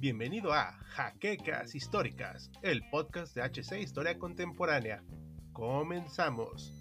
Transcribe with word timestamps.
Bienvenido 0.00 0.52
a 0.52 0.72
Jaquecas 0.88 1.76
Históricas, 1.76 2.50
el 2.62 2.82
podcast 2.90 3.36
de 3.36 3.42
HC 3.42 3.80
Historia 3.80 4.18
Contemporánea. 4.18 5.04
Comenzamos. 5.52 6.72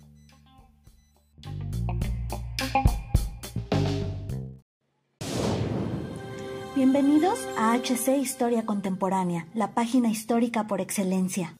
Bienvenidos 6.76 7.48
a 7.58 7.76
HC 7.78 8.18
Historia 8.18 8.66
Contemporánea, 8.66 9.48
la 9.54 9.76
página 9.76 10.10
histórica 10.10 10.66
por 10.66 10.82
excelencia. 10.82 11.56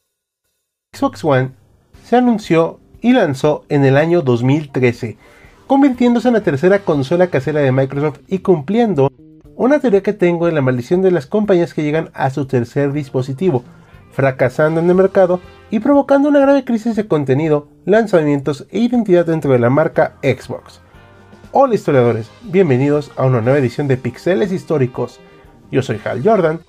Xbox 0.92 1.22
One 1.24 1.52
se 2.02 2.16
anunció 2.16 2.80
y 3.00 3.12
lanzó 3.12 3.64
en 3.68 3.84
el 3.84 3.96
año 3.96 4.22
2013, 4.22 5.18
convirtiéndose 5.68 6.28
en 6.28 6.34
la 6.34 6.40
tercera 6.40 6.78
consola 6.78 7.26
casera 7.26 7.60
de 7.60 7.70
Microsoft 7.70 8.20
y 8.26 8.38
cumpliendo 8.38 9.12
una 9.54 9.78
teoría 9.78 10.02
que 10.02 10.14
tengo 10.14 10.48
en 10.48 10.54
la 10.54 10.62
maldición 10.62 11.02
de 11.02 11.10
las 11.10 11.26
compañías 11.26 11.74
que 11.74 11.82
llegan 11.82 12.08
a 12.14 12.30
su 12.30 12.46
tercer 12.46 12.92
dispositivo, 12.92 13.64
fracasando 14.10 14.80
en 14.80 14.88
el 14.88 14.94
mercado 14.96 15.40
y 15.70 15.80
provocando 15.80 16.30
una 16.30 16.40
grave 16.40 16.64
crisis 16.64 16.96
de 16.96 17.06
contenido, 17.06 17.68
lanzamientos 17.84 18.66
e 18.70 18.78
identidad 18.78 19.26
dentro 19.26 19.52
de 19.52 19.58
la 19.58 19.68
marca 19.68 20.14
Xbox. 20.22 20.80
Hola 21.52 21.74
historiadores, 21.74 22.30
bienvenidos 22.44 23.12
a 23.16 23.26
una 23.26 23.42
nueva 23.42 23.58
edición 23.58 23.88
de 23.88 23.98
Pixeles 23.98 24.52
Históricos. 24.52 25.20
Yo 25.70 25.82
soy 25.82 26.00
Hal 26.02 26.22
Jordan, 26.24 26.60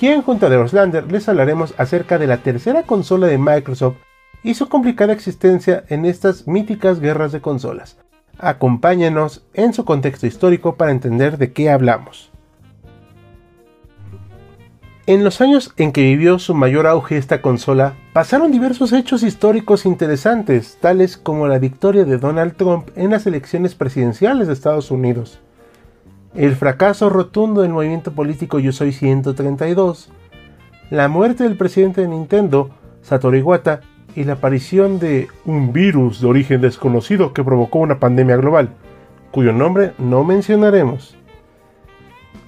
quien 0.00 0.22
junto 0.22 0.46
a 0.46 0.50
The 0.50 0.56
Oslander 0.56 1.12
les 1.12 1.28
hablaremos 1.28 1.74
acerca 1.78 2.18
de 2.18 2.26
la 2.26 2.38
tercera 2.38 2.82
consola 2.82 3.28
de 3.28 3.38
Microsoft 3.38 3.98
y 4.42 4.54
su 4.54 4.68
complicada 4.68 5.12
existencia 5.12 5.84
en 5.88 6.04
estas 6.04 6.48
míticas 6.48 6.98
guerras 6.98 7.30
de 7.30 7.40
consolas. 7.40 7.98
Acompáñenos 8.38 9.44
en 9.52 9.72
su 9.72 9.84
contexto 9.84 10.26
histórico 10.26 10.76
para 10.76 10.92
entender 10.92 11.38
de 11.38 11.52
qué 11.52 11.70
hablamos. 11.70 12.30
En 15.08 15.24
los 15.24 15.40
años 15.40 15.72
en 15.78 15.90
que 15.90 16.02
vivió 16.02 16.38
su 16.38 16.54
mayor 16.54 16.86
auge 16.86 17.16
esta 17.16 17.40
consola, 17.40 17.94
pasaron 18.12 18.52
diversos 18.52 18.92
hechos 18.92 19.22
históricos 19.22 19.86
interesantes, 19.86 20.76
tales 20.80 21.16
como 21.16 21.48
la 21.48 21.58
victoria 21.58 22.04
de 22.04 22.18
Donald 22.18 22.56
Trump 22.56 22.90
en 22.94 23.10
las 23.10 23.26
elecciones 23.26 23.74
presidenciales 23.74 24.46
de 24.46 24.52
Estados 24.52 24.90
Unidos, 24.90 25.40
el 26.34 26.54
fracaso 26.54 27.08
rotundo 27.08 27.62
del 27.62 27.72
movimiento 27.72 28.12
político 28.12 28.58
Yo 28.58 28.70
Soy 28.70 28.92
132, 28.92 30.10
la 30.90 31.08
muerte 31.08 31.44
del 31.44 31.56
presidente 31.56 32.02
de 32.02 32.08
Nintendo, 32.08 32.70
Satoru 33.00 33.38
Iwata, 33.38 33.80
y 34.14 34.24
la 34.24 34.34
aparición 34.34 34.98
de 34.98 35.28
un 35.44 35.72
virus 35.72 36.20
de 36.20 36.26
origen 36.26 36.60
desconocido 36.60 37.32
que 37.32 37.44
provocó 37.44 37.78
una 37.78 37.98
pandemia 37.98 38.36
global, 38.36 38.70
cuyo 39.30 39.52
nombre 39.52 39.92
no 39.98 40.24
mencionaremos. 40.24 41.16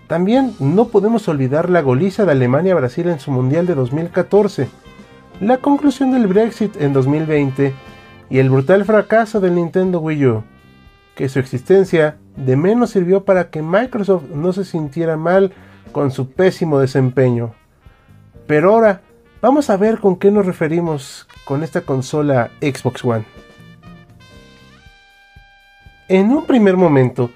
También 0.06 0.54
no 0.58 0.88
podemos 0.88 1.28
olvidar 1.28 1.70
la 1.70 1.82
goliza 1.82 2.24
de 2.24 2.32
Alemania 2.32 2.74
Brasil 2.74 3.08
en 3.08 3.20
su 3.20 3.30
Mundial 3.30 3.66
de 3.66 3.76
2014, 3.76 4.68
la 5.40 5.58
conclusión 5.58 6.10
del 6.10 6.26
Brexit 6.26 6.80
en 6.80 6.92
2020 6.92 7.72
y 8.28 8.38
el 8.38 8.50
brutal 8.50 8.84
fracaso 8.84 9.40
del 9.40 9.54
Nintendo 9.54 10.00
Wii 10.00 10.26
U, 10.26 10.44
que 11.14 11.28
su 11.28 11.38
existencia 11.38 12.16
de 12.36 12.56
menos 12.56 12.90
sirvió 12.90 13.24
para 13.24 13.50
que 13.50 13.62
Microsoft 13.62 14.24
no 14.34 14.52
se 14.52 14.64
sintiera 14.64 15.16
mal 15.16 15.52
con 15.92 16.10
su 16.10 16.30
pésimo 16.30 16.78
desempeño. 16.78 17.52
Pero 18.46 18.72
ahora 18.72 19.02
vamos 19.40 19.70
a 19.70 19.76
ver 19.76 19.98
con 19.98 20.16
qué 20.16 20.30
nos 20.30 20.46
referimos 20.46 21.26
con 21.44 21.62
esta 21.62 21.82
consola 21.82 22.50
Xbox 22.60 23.04
One. 23.04 23.24
En 26.08 26.30
un 26.30 26.44
primer 26.46 26.76
momento, 26.76 27.30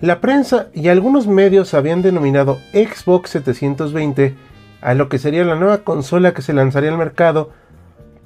la 0.00 0.20
prensa 0.20 0.68
y 0.74 0.88
algunos 0.88 1.26
medios 1.26 1.74
habían 1.74 2.02
denominado 2.02 2.58
Xbox 2.72 3.30
720 3.30 4.34
a 4.80 4.94
lo 4.94 5.08
que 5.08 5.18
sería 5.18 5.44
la 5.44 5.56
nueva 5.56 5.78
consola 5.78 6.34
que 6.34 6.42
se 6.42 6.52
lanzaría 6.52 6.90
al 6.90 6.98
mercado 6.98 7.50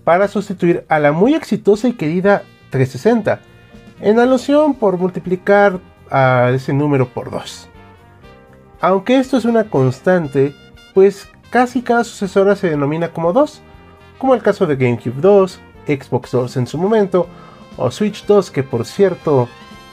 para 0.04 0.28
sustituir 0.28 0.84
a 0.88 0.98
la 0.98 1.12
muy 1.12 1.34
exitosa 1.34 1.88
y 1.88 1.92
querida 1.92 2.42
360, 2.70 3.40
en 4.00 4.18
alusión 4.18 4.74
por 4.74 4.96
multiplicar 4.98 5.80
a 6.10 6.50
ese 6.54 6.72
número 6.72 7.08
por 7.08 7.30
2. 7.30 7.68
Aunque 8.80 9.18
esto 9.18 9.36
es 9.36 9.44
una 9.44 9.64
constante, 9.64 10.54
pues 10.94 11.28
casi 11.50 11.82
cada 11.82 12.04
sucesora 12.04 12.56
se 12.56 12.70
denomina 12.70 13.12
como 13.12 13.32
2, 13.32 13.62
como 14.18 14.34
el 14.34 14.42
caso 14.42 14.66
de 14.66 14.76
GameCube 14.76 15.20
2, 15.20 15.60
Xbox 15.86 16.30
2 16.32 16.56
en 16.56 16.66
su 16.66 16.78
momento, 16.78 17.26
o 17.76 17.90
Switch 17.90 18.26
2 18.26 18.50
que 18.50 18.62
por 18.62 18.84
cierto 18.84 19.48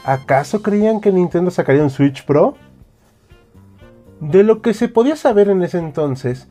¿Acaso 0.06 0.62
creían 0.62 1.02
que 1.02 1.12
Nintendo 1.12 1.50
sacaría 1.50 1.82
un 1.82 1.90
Switch 1.90 2.26
Pro? 2.26 2.54
De 4.20 4.44
lo 4.44 4.62
que 4.62 4.76
se 4.76 4.88
podía 4.88 5.16
saber 5.16 5.50
en 5.50 5.64
ese 5.64 5.80
entonces, 5.80 6.48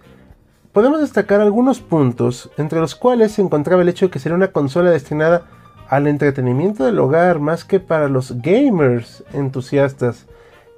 podemos 0.73 1.01
destacar 1.01 1.41
algunos 1.41 1.79
puntos, 1.79 2.51
entre 2.57 2.81
los 2.81 2.97
cuales 2.97 3.31
se 3.31 3.43
encontraba 3.43 3.83
el 3.83 3.89
hecho 3.89 4.07
de 4.07 4.11
que 4.11 4.19
sería 4.19 4.35
una 4.35 4.51
consola 4.51 4.91
destinada 4.91 5.47
al 5.89 6.09
entretenimiento 6.09 6.85
del 6.85 6.99
hogar 6.99 7.39
más 7.39 7.65
que 7.65 7.79
para 7.79 8.09
los 8.09 8.43
gamers 8.43 9.23
entusiastas, 9.33 10.27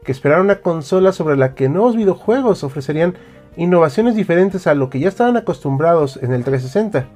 que 0.05 0.13
esperaron 0.13 0.45
una 0.45 0.61
consola 0.61 1.13
sobre 1.13 1.39
la 1.39 1.55
que 1.55 1.71
nuevos 1.71 1.97
videojuegos 1.97 2.63
ofrecerían 2.63 3.17
innovaciones 3.57 4.15
diferentes 4.15 4.67
a 4.67 4.75
lo 4.75 4.91
que 4.91 5.01
ya 5.01 5.09
estaban 5.09 5.37
acostumbrados 5.37 6.19
en 6.23 6.33
el 6.33 6.45
360. 6.45 7.07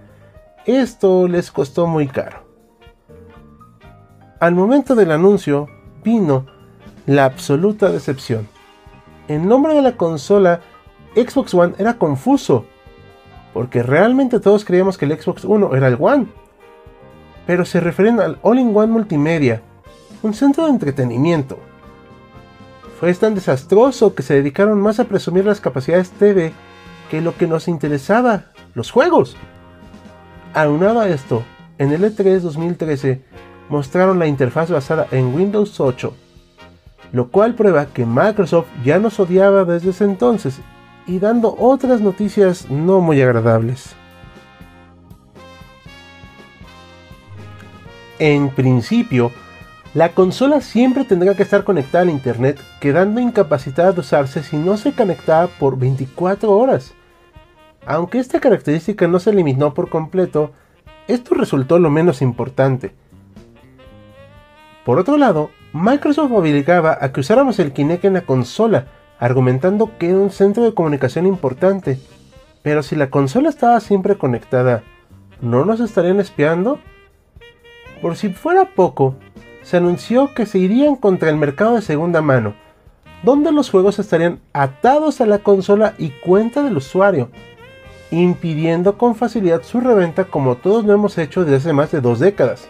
Esto 0.67 1.29
les 1.29 1.51
costó 1.51 1.87
muy 1.87 2.07
caro. 2.07 2.45
Al 4.41 4.55
momento 4.55 4.95
del 4.95 5.11
anuncio 5.11 5.69
vino 6.03 6.47
la 7.07 7.25
absoluta 7.25 7.91
decepción. 7.91 8.49
El 9.29 9.47
nombre 9.47 9.75
de 9.75 9.83
la 9.83 9.97
consola 9.97 10.61
Xbox 11.15 11.55
One 11.55 11.75
era 11.79 11.99
confuso, 11.99 12.65
porque 13.53 13.83
realmente 13.83 14.41
todos 14.41 14.65
creíamos 14.65 14.97
que 14.97 15.05
el 15.05 15.21
Xbox 15.21 15.45
One 15.45 15.67
era 15.77 15.89
el 15.89 15.97
One, 15.99 16.27
pero 17.47 17.65
se 17.65 17.81
refieren 17.81 18.21
al 18.21 18.39
All-in-One 18.43 18.93
Multimedia, 18.93 19.63
un 20.23 20.35
centro 20.35 20.65
de 20.65 20.71
entretenimiento. 20.71 21.59
Fue 23.01 23.15
tan 23.15 23.35
desastroso 23.35 24.15
que 24.15 24.23
se 24.23 24.35
dedicaron 24.35 24.79
más 24.79 25.01
a 25.01 25.05
presumir 25.05 25.47
las 25.47 25.59
capacidades 25.59 26.11
TV 26.11 26.53
que 27.11 27.23
lo 27.23 27.35
que 27.35 27.47
nos 27.47 27.67
interesaba, 27.67 28.53
los 28.75 28.91
juegos. 28.91 29.39
Aunado 30.53 31.01
a 31.01 31.09
esto, 31.09 31.43
en 31.79 31.93
el 31.93 32.05
E3 32.05 32.41
2013 32.41 33.23
mostraron 33.71 34.19
la 34.19 34.27
interfaz 34.27 34.71
basada 34.71 35.07
en 35.13 35.35
Windows 35.35 35.81
8, 35.81 36.15
lo 37.13 37.31
cual 37.31 37.55
prueba 37.55 37.87
que 37.87 38.05
Microsoft 38.05 38.67
ya 38.85 38.99
nos 38.99 39.19
odiaba 39.19 39.65
desde 39.65 39.91
ese 39.91 40.05
entonces 40.05 40.61
y 41.07 41.21
dando 41.21 41.57
otras 41.59 42.03
noticias 42.03 42.71
no 42.71 43.01
muy 43.01 43.23
agradables. 43.23 43.95
En 48.19 48.51
principio, 48.51 49.33
la 49.95 50.11
consola 50.11 50.61
siempre 50.61 51.05
tendrá 51.05 51.35
que 51.35 51.43
estar 51.43 51.65
conectada 51.65 52.05
a 52.05 52.11
Internet, 52.11 52.61
quedando 52.81 53.21
incapacitada 53.21 53.93
de 53.93 54.01
usarse 54.01 54.43
si 54.43 54.57
no 54.57 54.77
se 54.77 54.93
conectaba 54.93 55.47
por 55.47 55.79
24 55.79 56.51
horas. 56.51 56.95
Aunque 57.87 58.19
esta 58.19 58.41
característica 58.41 59.09
no 59.09 59.19
se 59.19 59.31
eliminó 59.31 59.75
por 59.75 59.89
completo, 59.89 60.53
esto 61.09 61.35
resultó 61.35 61.79
lo 61.79 61.91
menos 61.91 62.23
importante, 62.23 62.95
por 64.85 64.99
otro 64.99 65.19
lado, 65.19 65.51
Microsoft 65.73 66.33
obligaba 66.33 66.97
a 67.01 67.13
que 67.13 67.21
usáramos 67.21 67.59
el 67.59 67.73
Kinect 67.73 68.07
en 68.07 68.15
la 68.15 68.23
consola, 68.23 68.87
argumentando 69.19 69.97
que 69.99 70.09
era 70.09 70.19
un 70.19 70.31
centro 70.31 70.65
de 70.65 70.75
comunicación 70.75 71.27
importante. 71.27 72.01
Pero 72.63 72.83
si 72.83 72.97
la 72.97 73.11
consola 73.11 73.51
estaba 73.51 73.79
siempre 73.81 74.17
conectada, 74.17 74.83
¿no 75.41 75.65
nos 75.65 75.81
estarían 75.81 76.19
espiando? 76.19 76.79
Por 78.01 78.17
si 78.17 78.31
fuera 78.31 78.65
poco, 78.75 79.15
se 79.71 79.77
anunció 79.77 80.35
que 80.35 80.47
se 80.47 80.59
irían 80.59 80.97
contra 80.97 81.31
el 81.31 81.37
mercado 81.37 81.77
de 81.77 81.83
segunda 81.83 82.21
mano, 82.21 82.55
donde 83.23 83.53
los 83.53 83.71
juegos 83.71 84.01
estarían 84.01 84.41
atados 84.53 85.21
a 85.21 85.27
la 85.27 85.39
consola 85.39 85.95
y 85.97 86.09
cuenta 86.09 86.65
del 86.65 86.77
usuario, 86.77 87.31
impidiendo 88.11 88.99
con 88.99 89.15
facilidad 89.15 89.63
su 89.63 89.79
reventa 89.79 90.25
como 90.25 90.57
todos 90.57 90.85
lo 90.85 90.93
hemos 90.93 91.17
hecho 91.19 91.45
desde 91.45 91.59
hace 91.59 91.73
más 91.73 91.93
de 91.93 92.01
dos 92.01 92.19
décadas. 92.19 92.67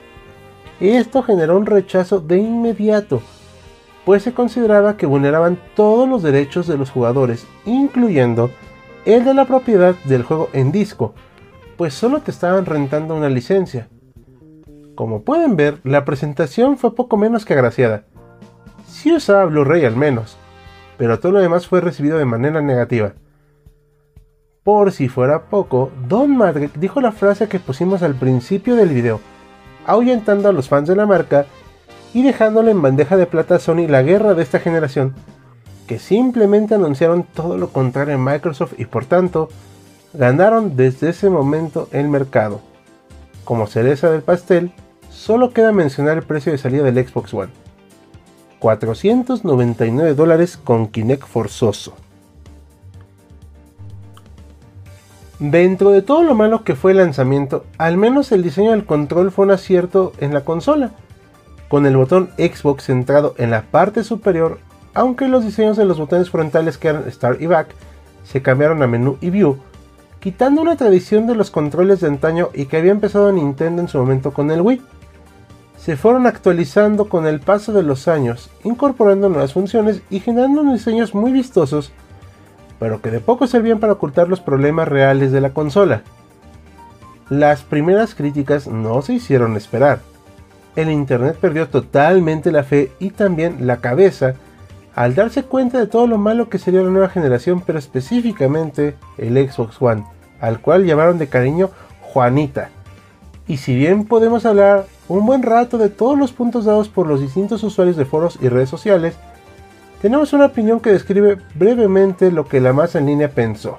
Esto 0.79 1.23
generó 1.23 1.57
un 1.57 1.65
rechazo 1.65 2.21
de 2.21 2.37
inmediato, 2.37 3.23
pues 4.05 4.23
se 4.23 4.35
consideraba 4.35 4.99
que 4.99 5.07
vulneraban 5.07 5.59
todos 5.75 6.07
los 6.07 6.23
derechos 6.23 6.67
de 6.67 6.77
los 6.77 6.91
jugadores, 6.91 7.47
incluyendo 7.65 8.51
el 9.07 9.25
de 9.25 9.33
la 9.33 9.47
propiedad 9.47 9.95
del 10.05 10.23
juego 10.23 10.51
en 10.53 10.71
disco, 10.71 11.15
pues 11.79 11.95
solo 11.95 12.21
te 12.21 12.31
estaban 12.31 12.67
rentando 12.67 13.17
una 13.17 13.31
licencia. 13.31 13.89
Como 15.01 15.23
pueden 15.23 15.57
ver, 15.57 15.79
la 15.83 16.05
presentación 16.05 16.77
fue 16.77 16.95
poco 16.95 17.17
menos 17.17 17.47
que 17.47 17.55
agraciada. 17.55 18.05
Sí 18.87 19.11
usaba 19.11 19.47
Blu-ray 19.47 19.87
al 19.87 19.97
menos, 19.97 20.37
pero 20.99 21.19
todo 21.19 21.33
lo 21.33 21.39
demás 21.39 21.67
fue 21.67 21.81
recibido 21.81 22.19
de 22.19 22.27
manera 22.27 22.61
negativa. 22.61 23.15
Por 24.63 24.93
si 24.93 25.09
fuera 25.09 25.45
poco, 25.45 25.91
Don 26.07 26.37
Madrick 26.37 26.75
dijo 26.75 27.01
la 27.01 27.13
frase 27.13 27.49
que 27.49 27.59
pusimos 27.59 28.03
al 28.03 28.15
principio 28.15 28.77
del 28.77 28.91
video, 28.91 29.21
ahuyentando 29.87 30.51
a 30.51 30.53
los 30.53 30.69
fans 30.69 30.87
de 30.87 30.97
la 30.97 31.07
marca 31.07 31.47
y 32.13 32.23
dejándole 32.23 32.71
en 32.71 32.83
bandeja 32.83 33.17
de 33.17 33.25
plata 33.25 33.55
a 33.55 33.59
Sony 33.59 33.87
la 33.89 34.03
guerra 34.03 34.35
de 34.35 34.43
esta 34.43 34.59
generación, 34.59 35.15
que 35.87 35.99
simplemente 35.99 36.75
anunciaron 36.75 37.23
todo 37.23 37.57
lo 37.57 37.71
contrario 37.71 38.17
en 38.17 38.23
Microsoft 38.23 38.75
y 38.77 38.85
por 38.85 39.07
tanto 39.07 39.49
ganaron 40.13 40.77
desde 40.77 41.09
ese 41.09 41.31
momento 41.31 41.89
el 41.91 42.11
mercado. 42.11 42.61
Como 43.45 43.67
cereza 43.67 44.11
del 44.11 44.21
pastel, 44.21 44.73
solo 45.21 45.51
queda 45.51 45.71
mencionar 45.71 46.17
el 46.17 46.23
precio 46.23 46.51
de 46.51 46.57
salida 46.57 46.83
del 46.83 47.07
Xbox 47.07 47.35
One. 47.35 47.51
499 48.59 50.15
dólares 50.15 50.57
con 50.57 50.87
Kinect 50.87 51.27
forzoso. 51.27 51.95
Dentro 55.39 55.91
de 55.91 56.01
todo 56.01 56.23
lo 56.23 56.35
malo 56.35 56.65
que 56.65 56.75
fue 56.75 56.93
el 56.93 56.99
lanzamiento, 56.99 57.67
al 57.77 57.99
menos 57.99 58.33
el 58.33 58.43
diseño 58.43 58.71
del 58.71 58.87
control 58.87 59.31
fue 59.31 59.45
un 59.45 59.51
acierto 59.51 60.13
en 60.21 60.33
la 60.33 60.45
consola, 60.45 60.93
con 61.69 61.85
el 61.85 61.99
botón 61.99 62.31
Xbox 62.39 62.85
centrado 62.85 63.35
en 63.37 63.51
la 63.51 63.63
parte 63.63 64.05
superior, 64.05 64.59
aunque 64.95 65.29
los 65.29 65.45
diseños 65.45 65.77
de 65.77 65.85
los 65.85 65.99
botones 65.99 66.31
frontales 66.31 66.79
que 66.79 66.89
eran 66.89 67.11
Start 67.11 67.43
y 67.43 67.47
Back 67.47 67.75
se 68.25 68.41
cambiaron 68.41 68.83
a 68.83 68.87
menú 68.87 69.19
y 69.21 69.29
View, 69.29 69.59
quitando 70.19 70.63
una 70.63 70.77
tradición 70.77 71.27
de 71.27 71.35
los 71.35 71.51
controles 71.51 72.01
de 72.01 72.07
antaño 72.07 72.49
y 72.55 72.67
que 72.67 72.79
había 72.79 72.93
empezado 72.93 73.31
Nintendo 73.33 73.83
en 73.83 73.89
su 73.89 73.99
momento 73.99 74.33
con 74.33 74.51
el 74.51 74.63
Wii. 74.63 74.81
Se 75.81 75.97
fueron 75.97 76.27
actualizando 76.27 77.09
con 77.09 77.27
el 77.27 77.41
paso 77.41 77.73
de 77.73 77.83
los 77.83 78.07
años, 78.07 78.51
incorporando 78.65 79.29
nuevas 79.29 79.55
funciones 79.55 80.03
y 80.11 80.21
generando 80.21 80.63
diseños 80.63 81.15
muy 81.15 81.33
vistosos, 81.33 81.91
pero 82.79 83.01
que 83.01 83.11
de 83.11 83.21
poco 83.21 83.47
servían 83.47 83.81
para 83.81 83.95
ocultar 83.95 84.29
los 84.29 84.41
problemas 84.41 84.89
reales 84.89 85.33
de 85.33 85.41
la 85.41 85.51
consola. 85.51 86.03
Las 87.29 87.63
primeras 87.63 88.15
críticas 88.15 88.67
no 88.67 89.01
se 89.03 89.15
hicieron 89.15 89.57
esperar 89.57 90.01
el 90.77 90.91
Internet 90.91 91.37
perdió 91.41 91.69
totalmente 91.69 92.53
la 92.53 92.63
fe 92.63 92.93
y 92.99 93.11
también 93.11 93.67
la 93.67 93.79
cabeza 93.79 94.35
al 94.95 95.15
darse 95.15 95.45
cuenta 95.45 95.79
de 95.79 95.87
todo 95.87 96.07
lo 96.07 96.19
malo 96.19 96.49
que 96.49 96.59
sería 96.59 96.83
la 96.83 96.91
nueva 96.91 97.09
generación, 97.09 97.63
pero 97.65 97.79
específicamente 97.79 98.97
el 99.19 99.51
Xbox 99.51 99.81
One, 99.81 100.05
al 100.41 100.61
cual 100.61 100.85
llamaron 100.85 101.19
de 101.19 101.29
cariño 101.29 101.71
Juanita. 102.01 102.71
Y 103.47 103.59
si 103.59 103.75
bien 103.75 104.05
podemos 104.05 104.45
hablar 104.47 104.87
un 105.19 105.27
buen 105.27 105.43
rato 105.43 105.77
de 105.77 105.89
todos 105.89 106.17
los 106.17 106.33
puntos 106.33 106.65
dados 106.65 106.89
por 106.89 107.07
los 107.07 107.21
distintos 107.21 107.65
usuarios 107.65 107.97
de 107.97 108.05
foros 108.05 108.39
y 108.41 108.49
redes 108.49 108.69
sociales, 108.69 109.17
tenemos 110.01 110.33
una 110.33 110.47
opinión 110.47 110.79
que 110.79 110.93
describe 110.93 111.39
brevemente 111.55 112.31
lo 112.31 112.47
que 112.47 112.61
la 112.61 112.73
masa 112.73 113.01
en 113.01 113.07
línea 113.07 113.29
pensó. 113.29 113.79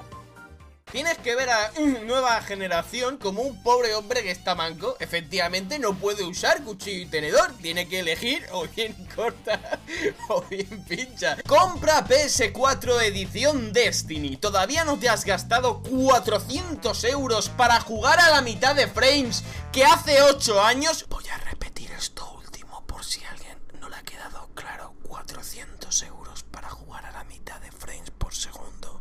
Tienes 0.92 1.16
que 1.16 1.34
ver 1.34 1.48
a 1.48 1.72
nueva 2.04 2.42
generación 2.42 3.16
como 3.16 3.40
un 3.40 3.62
pobre 3.62 3.94
hombre 3.94 4.22
que 4.22 4.30
está 4.30 4.54
manco. 4.54 4.94
Efectivamente 5.00 5.78
no 5.78 5.94
puede 5.94 6.22
usar 6.22 6.62
cuchillo 6.62 7.04
y 7.04 7.06
tenedor. 7.06 7.50
Tiene 7.62 7.88
que 7.88 8.00
elegir 8.00 8.44
o 8.52 8.66
bien 8.68 8.94
corta 9.16 9.80
o 10.28 10.42
bien 10.42 10.84
pincha. 10.86 11.38
Compra 11.48 12.06
PS4 12.06 13.04
edición 13.04 13.72
Destiny. 13.72 14.36
Todavía 14.36 14.84
no 14.84 14.98
te 14.98 15.08
has 15.08 15.24
gastado 15.24 15.82
400 15.82 17.04
euros 17.04 17.48
para 17.48 17.80
jugar 17.80 18.20
a 18.20 18.28
la 18.28 18.42
mitad 18.42 18.74
de 18.76 18.86
frames 18.86 19.44
que 19.72 19.86
hace 19.86 20.20
8 20.20 20.62
años. 20.62 21.06
Voy 21.08 21.24
a 21.28 21.38
repetir 21.38 21.90
esto 21.92 22.30
último 22.36 22.86
por 22.86 23.02
si 23.02 23.24
alguien 23.24 23.56
no 23.80 23.88
le 23.88 23.96
ha 23.96 24.02
quedado 24.02 24.50
claro. 24.54 24.92
400 25.08 26.02
euros 26.02 26.42
para 26.50 26.68
jugar 26.68 27.06
a 27.06 27.12
la 27.12 27.24
mitad 27.24 27.58
de 27.60 27.72
frames 27.72 28.10
por 28.10 28.34
segundo 28.34 29.00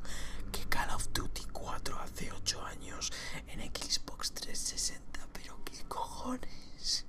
que 0.53 0.63
Call 0.69 0.89
of 0.91 1.07
Duty 1.13 1.30
hace 1.99 2.29
8 2.31 2.59
años 2.65 3.11
en 3.47 3.59
Xbox 3.59 4.31
360, 4.33 5.19
pero 5.33 5.55
qué 5.65 5.83
cojones. 5.87 7.05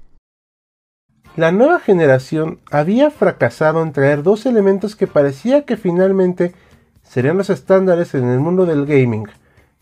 La 1.37 1.53
nueva 1.53 1.81
generación 1.81 2.61
había 2.71 3.11
fracasado 3.11 3.83
en 3.83 3.93
traer 3.93 4.23
dos 4.23 4.47
elementos 4.47 4.97
que 4.97 5.07
parecía 5.07 5.65
que 5.65 5.77
finalmente 5.77 6.55
serían 7.03 7.39
los 7.39 7.51
estándares 7.51 8.15
en 8.15 8.29
el 8.29 8.41
mundo 8.41 8.67
del 8.67 8.87
gaming, 8.87 9.29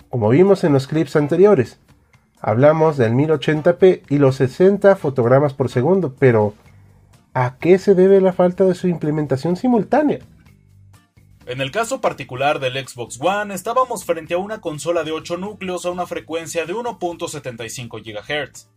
como 0.08 0.28
vimos 0.28 0.64
en 0.64 0.72
los 0.72 0.86
clips 0.86 1.16
anteriores. 1.16 1.78
Hablamos 2.40 2.96
del 2.96 3.12
1080p 3.12 4.02
y 4.08 4.18
los 4.18 4.36
60 4.36 4.96
fotogramas 4.96 5.54
por 5.54 5.68
segundo, 5.68 6.14
pero 6.18 6.54
¿a 7.34 7.56
qué 7.58 7.78
se 7.78 7.94
debe 7.94 8.20
la 8.20 8.32
falta 8.32 8.64
de 8.64 8.74
su 8.74 8.88
implementación 8.88 9.56
simultánea? 9.56 10.20
En 11.50 11.60
el 11.60 11.72
caso 11.72 12.00
particular 12.00 12.60
del 12.60 12.74
Xbox 12.74 13.18
One, 13.20 13.52
estábamos 13.52 14.04
frente 14.04 14.34
a 14.34 14.38
una 14.38 14.60
consola 14.60 15.02
de 15.02 15.10
8 15.10 15.36
núcleos 15.36 15.84
a 15.84 15.90
una 15.90 16.06
frecuencia 16.06 16.64
de 16.64 16.72
1.75 16.72 18.04
GHz, 18.04 18.68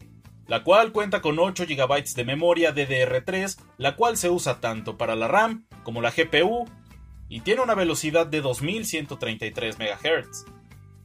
la 0.47 0.63
cual 0.63 0.91
cuenta 0.91 1.21
con 1.21 1.37
8 1.37 1.65
GB 1.67 2.03
de 2.15 2.25
memoria 2.25 2.73
DDR3, 2.73 3.59
la 3.77 3.95
cual 3.95 4.17
se 4.17 4.31
usa 4.31 4.59
tanto 4.59 4.97
para 4.97 5.15
la 5.15 5.27
RAM 5.27 5.67
como 5.83 6.01
la 6.01 6.09
GPU, 6.09 6.65
y 7.29 7.41
tiene 7.41 7.61
una 7.61 7.75
velocidad 7.75 8.25
de 8.25 8.41
2133 8.41 9.77
MHz, 9.77 10.45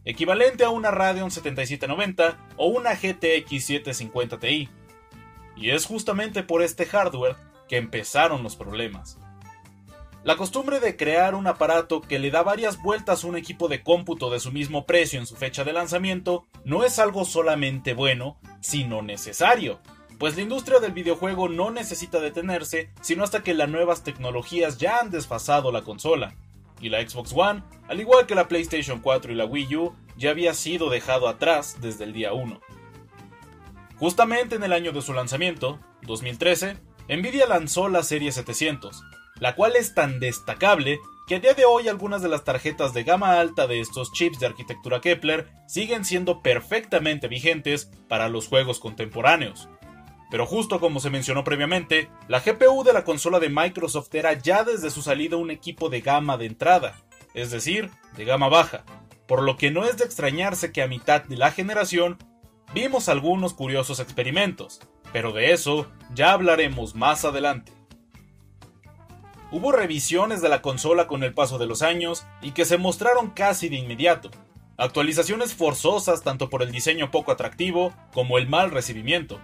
equivalente 0.06 0.64
a 0.64 0.70
una 0.70 0.90
Radeon 0.90 1.30
7790 1.30 2.38
o 2.56 2.68
una 2.68 2.94
GTX 2.94 3.66
750 3.66 4.38
Ti. 4.38 4.70
Y 5.54 5.68
es 5.68 5.84
justamente 5.84 6.42
por 6.42 6.62
este 6.62 6.86
hardware 6.86 7.36
que 7.68 7.76
empezaron 7.76 8.42
los 8.42 8.56
problemas. 8.56 9.18
La 10.28 10.36
costumbre 10.36 10.78
de 10.78 10.94
crear 10.94 11.34
un 11.34 11.46
aparato 11.46 12.02
que 12.02 12.18
le 12.18 12.30
da 12.30 12.42
varias 12.42 12.82
vueltas 12.82 13.24
a 13.24 13.26
un 13.26 13.34
equipo 13.34 13.66
de 13.66 13.82
cómputo 13.82 14.28
de 14.28 14.40
su 14.40 14.52
mismo 14.52 14.84
precio 14.84 15.18
en 15.18 15.24
su 15.24 15.36
fecha 15.36 15.64
de 15.64 15.72
lanzamiento 15.72 16.46
no 16.66 16.84
es 16.84 16.98
algo 16.98 17.24
solamente 17.24 17.94
bueno, 17.94 18.38
sino 18.60 19.00
necesario, 19.00 19.80
pues 20.18 20.36
la 20.36 20.42
industria 20.42 20.80
del 20.80 20.92
videojuego 20.92 21.48
no 21.48 21.70
necesita 21.70 22.20
detenerse 22.20 22.90
sino 23.00 23.24
hasta 23.24 23.42
que 23.42 23.54
las 23.54 23.70
nuevas 23.70 24.04
tecnologías 24.04 24.76
ya 24.76 24.98
han 24.98 25.10
desfasado 25.10 25.72
la 25.72 25.80
consola, 25.80 26.34
y 26.78 26.90
la 26.90 27.00
Xbox 27.00 27.32
One, 27.34 27.62
al 27.88 27.98
igual 27.98 28.26
que 28.26 28.34
la 28.34 28.48
PlayStation 28.48 29.00
4 29.00 29.32
y 29.32 29.34
la 29.34 29.46
Wii 29.46 29.76
U, 29.76 29.96
ya 30.18 30.28
había 30.28 30.52
sido 30.52 30.90
dejado 30.90 31.28
atrás 31.28 31.78
desde 31.80 32.04
el 32.04 32.12
día 32.12 32.34
1. 32.34 32.60
Justamente 33.96 34.56
en 34.56 34.62
el 34.62 34.74
año 34.74 34.92
de 34.92 35.00
su 35.00 35.14
lanzamiento, 35.14 35.80
2013, 36.02 36.76
Nvidia 37.08 37.46
lanzó 37.46 37.88
la 37.88 38.02
serie 38.02 38.30
700, 38.30 39.02
la 39.40 39.54
cual 39.54 39.76
es 39.76 39.94
tan 39.94 40.20
destacable 40.20 40.98
que 41.26 41.36
a 41.36 41.40
día 41.40 41.52
de 41.52 41.66
hoy 41.66 41.88
algunas 41.88 42.22
de 42.22 42.28
las 42.28 42.44
tarjetas 42.44 42.94
de 42.94 43.04
gama 43.04 43.38
alta 43.38 43.66
de 43.66 43.80
estos 43.80 44.12
chips 44.12 44.40
de 44.40 44.46
arquitectura 44.46 45.00
Kepler 45.00 45.48
siguen 45.66 46.04
siendo 46.04 46.42
perfectamente 46.42 47.28
vigentes 47.28 47.90
para 48.08 48.28
los 48.28 48.48
juegos 48.48 48.80
contemporáneos. 48.80 49.68
Pero 50.30 50.46
justo 50.46 50.80
como 50.80 51.00
se 51.00 51.10
mencionó 51.10 51.44
previamente, 51.44 52.10
la 52.28 52.40
GPU 52.40 52.82
de 52.82 52.92
la 52.92 53.04
consola 53.04 53.40
de 53.40 53.50
Microsoft 53.50 54.14
era 54.14 54.34
ya 54.34 54.64
desde 54.64 54.90
su 54.90 55.02
salida 55.02 55.36
un 55.36 55.50
equipo 55.50 55.90
de 55.90 56.00
gama 56.00 56.36
de 56.36 56.46
entrada, 56.46 56.96
es 57.34 57.50
decir, 57.50 57.90
de 58.16 58.24
gama 58.24 58.48
baja, 58.48 58.84
por 59.26 59.42
lo 59.42 59.56
que 59.56 59.70
no 59.70 59.84
es 59.84 59.98
de 59.98 60.04
extrañarse 60.04 60.72
que 60.72 60.82
a 60.82 60.88
mitad 60.88 61.24
de 61.24 61.36
la 61.36 61.50
generación 61.50 62.18
vimos 62.72 63.08
algunos 63.08 63.54
curiosos 63.54 64.00
experimentos, 64.00 64.80
pero 65.12 65.32
de 65.32 65.52
eso 65.52 65.90
ya 66.14 66.32
hablaremos 66.32 66.94
más 66.94 67.24
adelante. 67.24 67.77
Hubo 69.50 69.72
revisiones 69.72 70.42
de 70.42 70.50
la 70.50 70.60
consola 70.60 71.06
con 71.06 71.22
el 71.22 71.32
paso 71.32 71.56
de 71.56 71.66
los 71.66 71.80
años 71.80 72.26
y 72.42 72.50
que 72.50 72.66
se 72.66 72.76
mostraron 72.76 73.30
casi 73.30 73.70
de 73.70 73.76
inmediato. 73.76 74.30
Actualizaciones 74.76 75.54
forzosas 75.54 76.22
tanto 76.22 76.50
por 76.50 76.62
el 76.62 76.70
diseño 76.70 77.10
poco 77.10 77.32
atractivo 77.32 77.94
como 78.12 78.36
el 78.36 78.46
mal 78.46 78.70
recibimiento. 78.70 79.40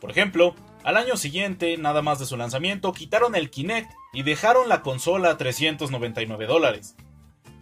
Por 0.00 0.10
ejemplo, 0.10 0.56
al 0.82 0.96
año 0.96 1.16
siguiente, 1.16 1.76
nada 1.76 2.02
más 2.02 2.18
de 2.18 2.26
su 2.26 2.36
lanzamiento, 2.36 2.92
quitaron 2.92 3.36
el 3.36 3.50
Kinect 3.50 3.90
y 4.12 4.24
dejaron 4.24 4.68
la 4.68 4.82
consola 4.82 5.30
a 5.30 5.36
399 5.36 6.46
dólares. 6.46 6.96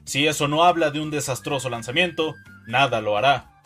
Si 0.05 0.27
eso 0.27 0.49
no 0.49 0.65
habla 0.65 0.91
de 0.91 1.01
un 1.01 1.11
desastroso 1.11 1.69
lanzamiento, 1.69 2.35
nada 2.67 3.03
lo 3.03 3.19
hará. 3.19 3.63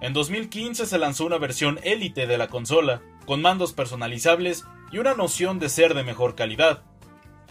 En 0.00 0.14
2015 0.14 0.86
se 0.86 0.98
lanzó 0.98 1.26
una 1.26 1.38
versión 1.38 1.78
élite 1.82 2.26
de 2.26 2.38
la 2.38 2.48
consola, 2.48 3.02
con 3.26 3.42
mandos 3.42 3.74
personalizables 3.74 4.64
y 4.92 4.98
una 4.98 5.14
noción 5.14 5.58
de 5.58 5.68
ser 5.68 5.94
de 5.94 6.04
mejor 6.04 6.34
calidad, 6.34 6.82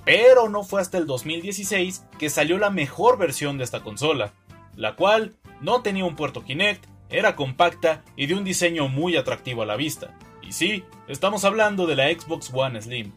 pero 0.05 0.49
no 0.49 0.63
fue 0.63 0.81
hasta 0.81 0.97
el 0.97 1.05
2016 1.05 2.05
que 2.19 2.29
salió 2.29 2.57
la 2.57 2.69
mejor 2.69 3.17
versión 3.17 3.57
de 3.57 3.63
esta 3.63 3.81
consola, 3.81 4.33
la 4.75 4.95
cual 4.95 5.35
no 5.61 5.81
tenía 5.81 6.05
un 6.05 6.15
puerto 6.15 6.43
Kinect, 6.43 6.85
era 7.09 7.35
compacta 7.35 8.03
y 8.15 8.25
de 8.25 8.33
un 8.33 8.43
diseño 8.43 8.87
muy 8.87 9.15
atractivo 9.15 9.61
a 9.61 9.65
la 9.65 9.75
vista. 9.75 10.17
Y 10.41 10.51
sí, 10.51 10.83
estamos 11.07 11.45
hablando 11.45 11.85
de 11.85 11.95
la 11.95 12.09
Xbox 12.09 12.51
One 12.53 12.81
Slim. 12.81 13.13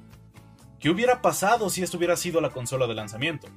¿Qué 0.78 0.90
hubiera 0.90 1.22
pasado 1.22 1.70
si 1.70 1.82
esto 1.82 1.96
hubiera 1.96 2.16
sido 2.16 2.40
la 2.40 2.50
consola 2.50 2.86
de 2.86 2.94
lanzamiento? 2.94 3.48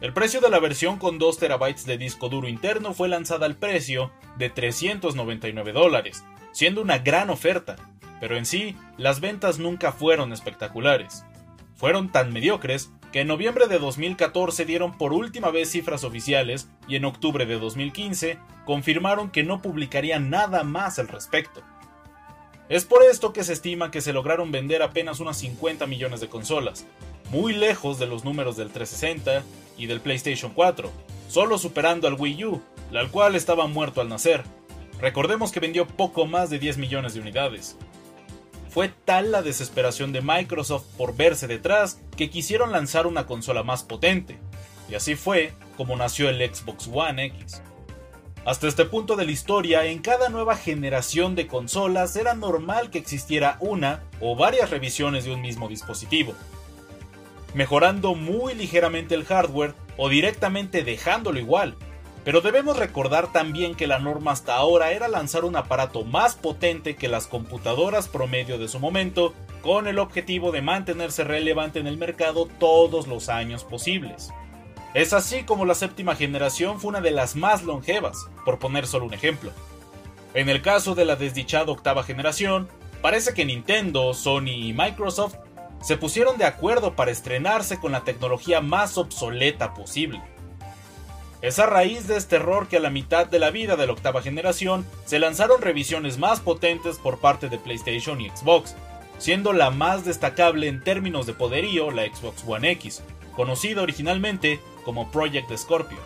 El 0.00 0.14
precio 0.14 0.40
de 0.40 0.48
la 0.48 0.60
versión 0.60 0.98
con 0.98 1.18
2 1.18 1.38
TB 1.38 1.84
de 1.84 1.98
disco 1.98 2.30
duro 2.30 2.48
interno 2.48 2.94
fue 2.94 3.08
lanzada 3.08 3.44
al 3.44 3.56
precio 3.56 4.12
de 4.38 4.48
399 4.48 5.72
dólares, 5.72 6.24
siendo 6.52 6.80
una 6.80 6.98
gran 6.98 7.28
oferta, 7.28 7.76
pero 8.18 8.38
en 8.38 8.46
sí, 8.46 8.76
las 8.96 9.20
ventas 9.20 9.58
nunca 9.58 9.92
fueron 9.92 10.32
espectaculares 10.32 11.26
fueron 11.80 12.12
tan 12.12 12.30
mediocres 12.30 12.90
que 13.10 13.22
en 13.22 13.28
noviembre 13.28 13.66
de 13.66 13.78
2014 13.78 14.66
dieron 14.66 14.98
por 14.98 15.14
última 15.14 15.50
vez 15.50 15.70
cifras 15.70 16.04
oficiales 16.04 16.68
y 16.86 16.96
en 16.96 17.06
octubre 17.06 17.46
de 17.46 17.58
2015 17.58 18.38
confirmaron 18.66 19.30
que 19.30 19.44
no 19.44 19.62
publicarían 19.62 20.28
nada 20.28 20.62
más 20.62 20.98
al 20.98 21.08
respecto. 21.08 21.62
Es 22.68 22.84
por 22.84 23.02
esto 23.02 23.32
que 23.32 23.44
se 23.44 23.54
estima 23.54 23.90
que 23.90 24.02
se 24.02 24.12
lograron 24.12 24.52
vender 24.52 24.82
apenas 24.82 25.20
unas 25.20 25.38
50 25.38 25.86
millones 25.86 26.20
de 26.20 26.28
consolas, 26.28 26.86
muy 27.30 27.54
lejos 27.54 27.98
de 27.98 28.06
los 28.06 28.26
números 28.26 28.58
del 28.58 28.70
360 28.70 29.42
y 29.78 29.86
del 29.86 30.02
PlayStation 30.02 30.52
4, 30.52 30.92
solo 31.30 31.56
superando 31.56 32.06
al 32.08 32.14
Wii 32.20 32.44
U, 32.44 32.62
la 32.90 33.08
cual 33.08 33.36
estaba 33.36 33.66
muerto 33.66 34.02
al 34.02 34.10
nacer. 34.10 34.44
Recordemos 35.00 35.50
que 35.50 35.60
vendió 35.60 35.86
poco 35.86 36.26
más 36.26 36.50
de 36.50 36.58
10 36.58 36.76
millones 36.76 37.14
de 37.14 37.20
unidades. 37.20 37.78
Fue 38.70 38.88
tal 39.04 39.32
la 39.32 39.42
desesperación 39.42 40.12
de 40.12 40.22
Microsoft 40.22 40.84
por 40.96 41.16
verse 41.16 41.48
detrás 41.48 42.00
que 42.16 42.30
quisieron 42.30 42.70
lanzar 42.70 43.08
una 43.08 43.26
consola 43.26 43.64
más 43.64 43.82
potente, 43.82 44.38
y 44.88 44.94
así 44.94 45.16
fue 45.16 45.52
como 45.76 45.96
nació 45.96 46.28
el 46.28 46.38
Xbox 46.38 46.88
One 46.92 47.24
X. 47.24 47.62
Hasta 48.44 48.68
este 48.68 48.84
punto 48.84 49.16
de 49.16 49.26
la 49.26 49.32
historia, 49.32 49.86
en 49.86 49.98
cada 49.98 50.28
nueva 50.28 50.54
generación 50.54 51.34
de 51.34 51.48
consolas 51.48 52.14
era 52.14 52.34
normal 52.34 52.90
que 52.90 52.98
existiera 52.98 53.56
una 53.58 54.04
o 54.20 54.36
varias 54.36 54.70
revisiones 54.70 55.24
de 55.24 55.34
un 55.34 55.40
mismo 55.40 55.66
dispositivo, 55.66 56.32
mejorando 57.54 58.14
muy 58.14 58.54
ligeramente 58.54 59.16
el 59.16 59.24
hardware 59.24 59.74
o 59.96 60.08
directamente 60.08 60.84
dejándolo 60.84 61.40
igual. 61.40 61.74
Pero 62.24 62.40
debemos 62.42 62.76
recordar 62.76 63.32
también 63.32 63.74
que 63.74 63.86
la 63.86 63.98
norma 63.98 64.32
hasta 64.32 64.54
ahora 64.54 64.92
era 64.92 65.08
lanzar 65.08 65.44
un 65.44 65.56
aparato 65.56 66.04
más 66.04 66.34
potente 66.34 66.96
que 66.96 67.08
las 67.08 67.26
computadoras 67.26 68.08
promedio 68.08 68.58
de 68.58 68.68
su 68.68 68.78
momento, 68.78 69.32
con 69.62 69.88
el 69.88 69.98
objetivo 69.98 70.52
de 70.52 70.62
mantenerse 70.62 71.24
relevante 71.24 71.78
en 71.78 71.86
el 71.86 71.96
mercado 71.96 72.46
todos 72.58 73.06
los 73.06 73.28
años 73.28 73.64
posibles. 73.64 74.30
Es 74.92 75.12
así 75.12 75.44
como 75.44 75.64
la 75.64 75.74
séptima 75.74 76.16
generación 76.16 76.80
fue 76.80 76.88
una 76.88 77.00
de 77.00 77.12
las 77.12 77.36
más 77.36 77.62
longevas, 77.62 78.28
por 78.44 78.58
poner 78.58 78.86
solo 78.86 79.06
un 79.06 79.14
ejemplo. 79.14 79.52
En 80.34 80.48
el 80.48 80.62
caso 80.62 80.94
de 80.94 81.04
la 81.04 81.16
desdichada 81.16 81.72
octava 81.72 82.02
generación, 82.02 82.68
parece 83.00 83.32
que 83.32 83.44
Nintendo, 83.44 84.12
Sony 84.14 84.68
y 84.68 84.72
Microsoft 84.72 85.36
se 85.80 85.96
pusieron 85.96 86.38
de 86.38 86.44
acuerdo 86.44 86.94
para 86.94 87.10
estrenarse 87.10 87.78
con 87.78 87.92
la 87.92 88.02
tecnología 88.02 88.60
más 88.60 88.98
obsoleta 88.98 89.74
posible. 89.74 90.20
Es 91.42 91.58
a 91.58 91.64
raíz 91.64 92.06
de 92.06 92.18
este 92.18 92.36
error 92.36 92.68
que 92.68 92.76
a 92.76 92.80
la 92.80 92.90
mitad 92.90 93.26
de 93.26 93.38
la 93.38 93.50
vida 93.50 93.76
de 93.76 93.86
la 93.86 93.94
octava 93.94 94.20
generación 94.20 94.84
se 95.06 95.18
lanzaron 95.18 95.62
revisiones 95.62 96.18
más 96.18 96.38
potentes 96.38 96.98
por 96.98 97.18
parte 97.18 97.48
de 97.48 97.58
PlayStation 97.58 98.20
y 98.20 98.28
Xbox, 98.28 98.74
siendo 99.16 99.54
la 99.54 99.70
más 99.70 100.04
destacable 100.04 100.68
en 100.68 100.84
términos 100.84 101.24
de 101.24 101.32
poderío 101.32 101.90
la 101.92 102.04
Xbox 102.04 102.44
One 102.46 102.70
X, 102.72 103.02
conocida 103.34 103.80
originalmente 103.80 104.60
como 104.84 105.10
Project 105.10 105.50
Scorpio. 105.56 105.98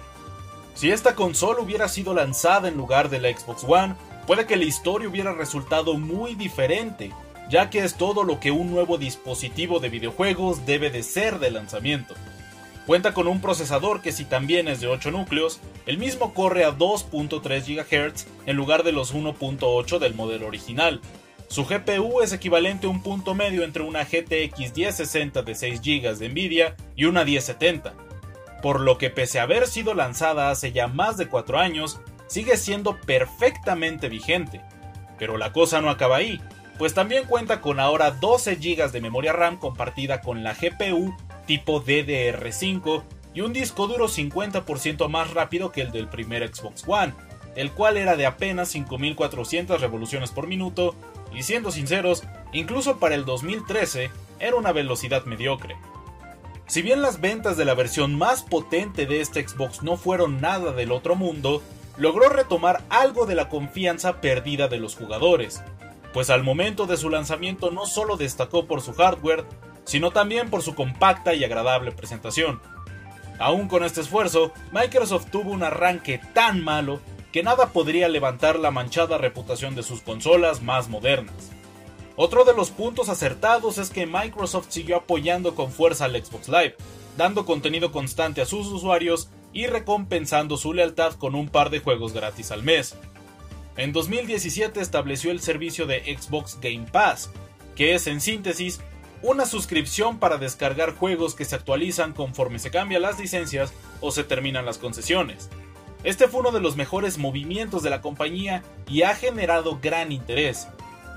Si 0.75 0.93
esta 0.93 1.17
consola 1.17 1.61
hubiera 1.61 1.89
sido 1.89 2.15
lanzada 2.15 2.69
en 2.69 2.77
lugar 2.77 3.11
de 3.11 3.19
la 3.21 3.37
Xbox 3.37 3.65
One, 3.67 3.97
puede 4.29 4.47
que 4.47 4.57
la 4.57 4.65
historia 4.65 5.09
hubiera 5.09 5.33
resultado 5.33 5.95
muy 5.95 6.37
diferente, 6.37 7.11
ya 7.51 7.71
que 7.71 7.81
es 7.81 7.97
todo 7.97 8.23
lo 8.23 8.39
que 8.39 8.53
un 8.53 8.71
nuevo 8.71 8.99
dispositivo 8.99 9.81
de 9.81 9.89
videojuegos 9.89 10.65
debe 10.65 10.91
de 10.91 11.03
ser 11.03 11.41
de 11.41 11.51
lanzamiento. 11.51 12.15
Cuenta 12.87 13.15
con 13.15 13.29
un 13.29 13.41
procesador 13.41 14.03
que 14.03 14.13
si 14.13 14.27
también 14.27 14.69
es 14.69 14.81
de 14.81 14.89
8 14.89 15.11
núcleos, 15.11 15.61
el 15.87 15.97
mismo 15.97 16.35
corre 16.35 16.65
a 16.65 16.77
2.3 16.77 17.41
GHz 17.65 18.27
en 18.45 18.57
lugar 18.57 18.83
de 18.83 18.93
los 18.93 19.15
1.8 19.15 19.99
del 19.99 20.15
modelo 20.15 20.47
original. 20.47 21.01
Su 21.49 21.65
GPU 21.65 22.21
es 22.21 22.35
equivalente 22.35 22.87
a 22.87 22.91
un 22.91 23.03
punto 23.03 23.35
medio 23.35 23.65
entre 23.65 23.85
una 23.85 24.05
GTX 24.05 24.77
1060 24.77 25.43
de 25.43 25.55
6 25.55 25.81
GB 25.81 26.19
de 26.19 26.29
Nvidia 26.29 26.77
y 26.95 27.07
una 27.07 27.25
1070, 27.25 27.95
por 28.61 28.81
lo 28.81 28.99
que 28.99 29.09
pese 29.09 29.41
a 29.41 29.45
haber 29.45 29.67
sido 29.67 29.95
lanzada 29.95 30.51
hace 30.51 30.73
ya 30.73 30.87
más 30.87 31.17
de 31.17 31.29
4 31.29 31.59
años, 31.59 32.01
sigue 32.27 32.59
siendo 32.59 33.01
perfectamente 33.01 34.11
vigente. 34.11 34.61
Pero 35.19 35.39
la 35.39 35.53
cosa 35.53 35.81
no 35.81 35.89
acaba 35.89 36.17
ahí, 36.17 36.39
pues 36.77 36.93
también 36.93 37.25
cuenta 37.25 37.63
con 37.63 37.81
ahora 37.81 38.11
12 38.11 38.57
GB 38.57 38.91
de 38.91 39.01
memoria 39.01 39.33
RAM 39.33 39.57
compartida 39.57 40.21
con 40.21 40.43
la 40.45 40.55
GPU 40.55 41.15
tipo 41.47 41.83
DDR5 41.85 43.03
y 43.35 43.41
un 43.41 43.53
disco 43.53 43.87
duro 43.87 44.09
50% 44.09 45.09
más 45.09 45.33
rápido 45.33 45.73
que 45.73 45.83
el 45.83 45.93
del 45.93 46.09
primer 46.09 46.55
Xbox 46.55 46.85
One, 46.87 47.15
el 47.57 47.73
cual 47.73 47.97
era 47.97 48.17
de 48.17 48.27
apenas 48.27 48.69
5400 48.71 49.81
revoluciones 49.81 50.31
por 50.31 50.47
minuto 50.47 50.95
y 51.35 51.43
siendo 51.43 51.71
sinceros, 51.71 52.23
incluso 52.53 52.99
para 52.99 53.15
el 53.15 53.25
2013 53.25 54.11
era 54.39 54.57
una 54.57 54.73
velocidad 54.73 55.25
mediocre. 55.25 55.77
Si 56.67 56.81
bien 56.81 57.03
las 57.03 57.21
ventas 57.21 57.57
de 57.57 57.65
la 57.65 57.75
versión 57.75 58.17
más 58.17 58.43
potente 58.43 59.07
de 59.07 59.21
este 59.21 59.47
Xbox 59.47 59.83
no 59.83 59.97
fueron 59.97 60.41
nada 60.41 60.73
del 60.73 60.93
otro 60.93 61.15
mundo, 61.15 61.63
logró 61.97 62.29
retomar 62.29 62.83
algo 62.89 63.27
de 63.27 63.35
la 63.35 63.49
confianza 63.49 64.21
perdida 64.21 64.69
de 64.69 64.79
los 64.79 64.97
jugadores, 64.97 65.63
pues 66.13 66.31
al 66.31 66.43
momento 66.43 66.87
de 66.87 66.97
su 66.97 67.11
lanzamiento 67.11 67.71
no 67.71 67.87
solo 67.87 68.17
destacó 68.17 68.67
por 68.67 68.81
su 68.81 68.95
hardware, 68.95 69.45
sino 69.85 70.11
también 70.11 70.51
por 70.51 70.63
su 70.63 70.75
compacta 70.75 71.35
y 71.35 71.45
agradable 71.45 71.93
presentación. 71.93 72.61
Aún 73.39 73.69
con 73.69 73.85
este 73.85 74.01
esfuerzo, 74.01 74.53
Microsoft 74.73 75.31
tuvo 75.31 75.51
un 75.51 75.63
arranque 75.63 76.21
tan 76.33 76.63
malo 76.63 77.01
que 77.33 77.43
nada 77.43 77.71
podría 77.73 78.09
levantar 78.09 78.59
la 78.59 78.71
manchada 78.71 79.19
reputación 79.19 79.75
de 79.75 79.83
sus 79.83 80.01
consolas 80.01 80.63
más 80.63 80.89
modernas. 80.89 81.51
Otro 82.17 82.45
de 82.45 82.55
los 82.55 82.71
puntos 82.71 83.09
acertados 83.09 83.79
es 83.79 83.91
que 83.91 84.07
Microsoft 84.07 84.67
siguió 84.69 84.97
apoyando 84.99 85.57
con 85.57 85.73
fuerza 85.73 86.05
al 86.05 86.25
Xbox 86.25 86.49
Live, 86.49 86.77
dando 87.17 87.45
contenido 87.45 87.91
constante 87.91 88.41
a 88.41 88.47
sus 88.47 88.69
usuarios 88.69 89.31
y 89.53 89.67
recompensando 89.67 90.57
su 90.57 90.73
lealtad 90.73 91.15
con 91.15 91.35
un 91.35 91.49
par 91.49 91.71
de 91.71 91.81
juegos 91.81 92.13
gratis 92.13 92.53
al 92.53 92.63
mes, 92.63 92.97
en 93.77 93.93
2017 93.93 94.81
estableció 94.81 95.33
el 95.33 95.41
servicio 95.41 95.87
de 95.87 96.17
Xbox 96.17 96.59
Game 96.61 96.87
Pass, 96.93 97.31
que 97.75 97.95
es 97.95 98.07
en 98.07 98.21
síntesis 98.21 98.81
una 99.25 99.47
suscripción 99.47 100.19
para 100.19 100.37
descargar 100.37 100.95
juegos 100.95 101.35
que 101.35 101.47
se 101.47 101.55
actualizan 101.55 102.13
conforme 102.13 102.59
se 102.59 102.71
cambian 102.71 103.01
las 103.01 103.19
licencias 103.19 103.73
o 104.03 104.11
se 104.11 104.23
terminan 104.23 104.67
las 104.67 104.77
concesiones. 104.77 105.49
Este 106.03 106.29
fue 106.29 106.41
uno 106.41 106.53
de 106.53 106.61
los 106.61 106.77
mejores 106.77 107.17
movimientos 107.17 107.83
de 107.83 107.89
la 107.89 108.03
compañía 108.03 108.63
y 108.87 109.01
ha 109.01 109.15
generado 109.15 109.79
gran 109.81 110.13
interés, 110.13 110.69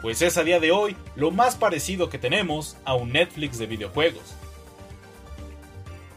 pues 0.02 0.22
es 0.22 0.38
a 0.38 0.46
día 0.46 0.62
de 0.62 0.72
hoy 0.72 0.96
lo 1.18 1.32
más 1.32 1.58
parecido 1.58 2.10
que 2.10 2.18
tenemos 2.18 2.78
a 2.86 2.94
un 2.94 3.12
Netflix 3.12 3.58
de 3.58 3.66
videojuegos. 3.66 4.36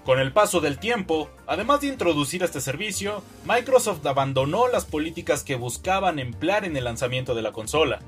Con 0.05 0.21
el 0.21 0.33
paso 0.33 0.61
del 0.61 0.79
tiempo, 0.79 1.29
además 1.49 1.81
de 1.81 1.89
introducir 1.89 2.45
este 2.45 2.61
servicio, 2.61 3.25
Microsoft 3.45 4.07
abandonó 4.07 4.69
las 4.69 4.85
políticas 4.85 5.43
que 5.43 5.57
buscaban 5.57 6.21
emplear 6.21 6.65
en 6.65 6.77
el 6.77 6.85
lanzamiento 6.85 7.35
de 7.35 7.43
la 7.43 7.51
consola. 7.51 7.99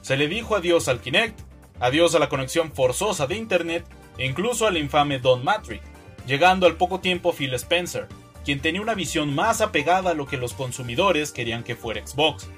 Se 0.00 0.16
le 0.16 0.28
dijo 0.28 0.56
adiós 0.56 0.88
al 0.88 1.00
Kinect, 1.00 1.38
adiós 1.80 2.14
a 2.14 2.18
la 2.18 2.28
conexión 2.28 2.72
forzosa 2.72 3.26
de 3.26 3.36
Internet 3.36 3.86
e 4.18 4.26
incluso 4.26 4.66
al 4.66 4.76
infame 4.76 5.18
Don 5.18 5.44
Matrix, 5.44 5.84
llegando 6.26 6.66
al 6.66 6.76
poco 6.76 7.00
tiempo 7.00 7.32
Phil 7.32 7.54
Spencer, 7.54 8.08
quien 8.44 8.60
tenía 8.60 8.82
una 8.82 8.94
visión 8.94 9.34
más 9.34 9.60
apegada 9.60 10.10
a 10.10 10.14
lo 10.14 10.26
que 10.26 10.36
los 10.36 10.52
consumidores 10.52 11.32
querían 11.32 11.64
que 11.64 11.76
fuera 11.76 12.06
Xbox. 12.06 12.48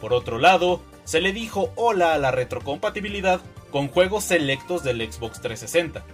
Por 0.00 0.12
otro 0.12 0.38
lado, 0.38 0.80
se 1.04 1.20
le 1.20 1.32
dijo 1.32 1.72
hola 1.76 2.14
a 2.14 2.18
la 2.18 2.30
retrocompatibilidad 2.30 3.40
con 3.70 3.88
juegos 3.88 4.24
selectos 4.24 4.82
del 4.82 5.00
Xbox 5.00 5.40
360 5.40 6.04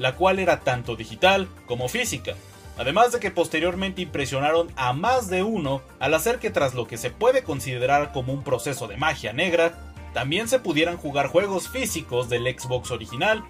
la 0.00 0.16
cual 0.16 0.38
era 0.38 0.60
tanto 0.60 0.96
digital 0.96 1.46
como 1.66 1.86
física, 1.86 2.34
además 2.78 3.12
de 3.12 3.20
que 3.20 3.30
posteriormente 3.30 4.00
impresionaron 4.00 4.72
a 4.74 4.94
más 4.94 5.28
de 5.28 5.42
uno 5.42 5.82
al 6.00 6.14
hacer 6.14 6.38
que 6.38 6.50
tras 6.50 6.74
lo 6.74 6.88
que 6.88 6.96
se 6.96 7.10
puede 7.10 7.44
considerar 7.44 8.10
como 8.10 8.32
un 8.32 8.42
proceso 8.42 8.88
de 8.88 8.96
magia 8.96 9.34
negra, 9.34 9.89
también 10.12 10.48
se 10.48 10.58
pudieran 10.58 10.96
jugar 10.96 11.28
juegos 11.28 11.68
físicos 11.68 12.28
del 12.28 12.44
Xbox 12.44 12.90
original, 12.90 13.44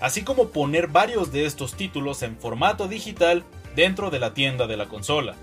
así 0.00 0.22
como 0.22 0.48
poner 0.48 0.88
varios 0.88 1.32
de 1.32 1.46
estos 1.46 1.74
títulos 1.74 2.22
en 2.22 2.36
formato 2.36 2.88
digital 2.88 3.44
dentro 3.76 4.10
de 4.10 4.18
la 4.18 4.34
tienda 4.34 4.66
de 4.66 4.76
la 4.76 4.86
consola. 4.86 5.34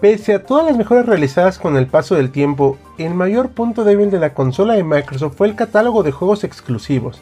Pese 0.00 0.34
a 0.34 0.44
todas 0.44 0.66
las 0.66 0.76
mejoras 0.76 1.06
realizadas 1.06 1.58
con 1.58 1.76
el 1.76 1.86
paso 1.86 2.16
del 2.16 2.30
tiempo, 2.30 2.78
el 2.98 3.14
mayor 3.14 3.50
punto 3.50 3.84
débil 3.84 4.10
de 4.10 4.18
la 4.18 4.34
consola 4.34 4.74
de 4.74 4.84
Microsoft 4.84 5.36
fue 5.36 5.48
el 5.48 5.54
catálogo 5.54 6.02
de 6.02 6.12
juegos 6.12 6.44
exclusivos. 6.44 7.20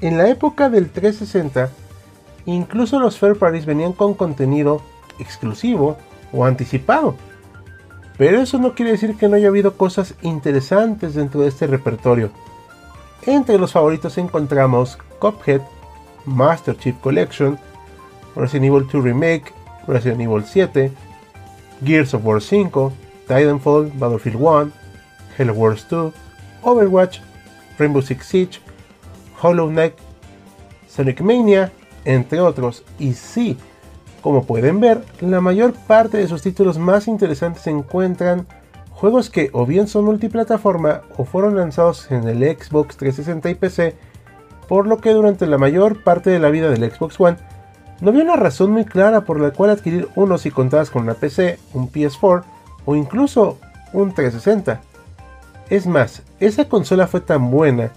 En 0.00 0.18
la 0.18 0.28
época 0.28 0.68
del 0.68 0.90
360, 0.90 1.70
Incluso 2.46 3.00
los 3.00 3.18
Fair 3.18 3.36
parties 3.36 3.66
venían 3.66 3.92
con 3.92 4.14
contenido 4.14 4.80
exclusivo 5.18 5.98
o 6.32 6.44
anticipado. 6.44 7.16
Pero 8.18 8.40
eso 8.40 8.58
no 8.58 8.74
quiere 8.74 8.92
decir 8.92 9.16
que 9.16 9.28
no 9.28 9.36
haya 9.36 9.48
habido 9.48 9.76
cosas 9.76 10.14
interesantes 10.22 11.14
dentro 11.14 11.42
de 11.42 11.48
este 11.48 11.66
repertorio. 11.66 12.30
Entre 13.26 13.58
los 13.58 13.72
favoritos 13.72 14.16
encontramos 14.18 14.98
Cuphead, 15.18 15.60
Master 16.24 16.76
Chief 16.76 16.96
Collection, 17.00 17.58
Resident 18.34 18.66
Evil 18.66 18.86
2 18.90 19.04
Remake, 19.04 19.52
Resident 19.86 20.20
Evil 20.20 20.44
7, 20.44 20.92
Gears 21.84 22.14
of 22.14 22.24
War 22.24 22.40
5, 22.40 22.92
Titanfall, 23.26 23.90
Battlefield 23.98 24.40
1, 24.40 24.72
Halo 25.38 25.52
Wars 25.52 25.86
2, 25.88 26.12
Overwatch, 26.62 27.20
Rainbow 27.78 28.00
Six 28.00 28.26
Siege, 28.26 28.60
Hollow 29.42 29.68
Knight, 29.68 29.94
Sonic 30.88 31.20
Mania 31.20 31.70
entre 32.04 32.40
otros. 32.40 32.84
Y 32.98 33.12
sí, 33.12 33.56
como 34.26 34.42
pueden 34.42 34.80
ver, 34.80 35.04
la 35.20 35.40
mayor 35.40 35.72
parte 35.72 36.16
de 36.16 36.26
sus 36.26 36.42
títulos 36.42 36.78
más 36.78 37.06
interesantes 37.06 37.62
se 37.62 37.70
encuentran 37.70 38.48
juegos 38.90 39.30
que 39.30 39.50
o 39.52 39.66
bien 39.66 39.86
son 39.86 40.04
multiplataforma 40.04 41.02
o 41.16 41.24
fueron 41.24 41.54
lanzados 41.54 42.10
en 42.10 42.26
el 42.26 42.38
Xbox 42.38 42.96
360 42.96 43.50
y 43.50 43.54
PC, 43.54 43.94
por 44.68 44.88
lo 44.88 44.98
que 44.98 45.12
durante 45.12 45.46
la 45.46 45.58
mayor 45.58 46.02
parte 46.02 46.30
de 46.30 46.40
la 46.40 46.50
vida 46.50 46.68
del 46.70 46.90
Xbox 46.90 47.20
One 47.20 47.36
no 48.00 48.10
había 48.10 48.24
una 48.24 48.34
razón 48.34 48.72
muy 48.72 48.84
clara 48.84 49.20
por 49.20 49.38
la 49.38 49.52
cual 49.52 49.70
adquirir 49.70 50.08
uno 50.16 50.38
si 50.38 50.50
contabas 50.50 50.90
con 50.90 51.04
una 51.04 51.14
PC, 51.14 51.60
un 51.72 51.88
PS4 51.88 52.42
o 52.84 52.96
incluso 52.96 53.58
un 53.92 54.12
360. 54.12 54.80
Es 55.70 55.86
más, 55.86 56.24
esa 56.40 56.68
consola 56.68 57.06
fue 57.06 57.20
tan 57.20 57.48
buena 57.52 57.92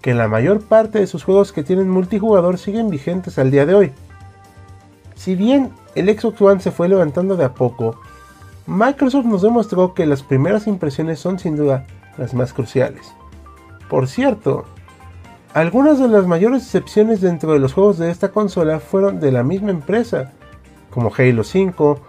que 0.00 0.14
la 0.14 0.26
mayor 0.26 0.62
parte 0.62 1.00
de 1.00 1.06
sus 1.06 1.22
juegos 1.22 1.52
que 1.52 1.64
tienen 1.64 1.90
multijugador 1.90 2.56
siguen 2.56 2.88
vigentes 2.88 3.38
al 3.38 3.50
día 3.50 3.66
de 3.66 3.74
hoy. 3.74 3.92
Si 5.20 5.34
bien 5.34 5.70
el 5.96 6.08
Xbox 6.18 6.40
One 6.40 6.60
se 6.60 6.70
fue 6.70 6.88
levantando 6.88 7.36
de 7.36 7.44
a 7.44 7.52
poco, 7.52 8.00
Microsoft 8.66 9.26
nos 9.26 9.42
demostró 9.42 9.92
que 9.92 10.06
las 10.06 10.22
primeras 10.22 10.66
impresiones 10.66 11.18
son 11.20 11.38
sin 11.38 11.56
duda 11.56 11.86
las 12.16 12.32
más 12.32 12.54
cruciales. 12.54 13.12
Por 13.90 14.08
cierto, 14.08 14.64
algunas 15.52 15.98
de 15.98 16.08
las 16.08 16.26
mayores 16.26 16.62
excepciones 16.62 17.20
dentro 17.20 17.52
de 17.52 17.58
los 17.58 17.74
juegos 17.74 17.98
de 17.98 18.10
esta 18.10 18.30
consola 18.30 18.80
fueron 18.80 19.20
de 19.20 19.30
la 19.30 19.42
misma 19.42 19.72
empresa, 19.72 20.32
como 20.88 21.12
Halo 21.14 21.44
5, 21.44 22.00